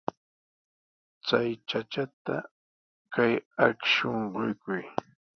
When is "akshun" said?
3.65-4.19